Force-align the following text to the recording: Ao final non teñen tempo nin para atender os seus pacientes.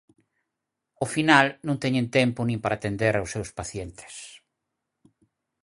Ao 0.99 1.07
final 1.15 1.45
non 1.67 1.81
teñen 1.83 2.05
tempo 2.17 2.39
nin 2.43 2.59
para 2.63 2.77
atender 2.77 3.13
os 3.23 3.31
seus 3.33 3.49
pacientes. 3.59 4.13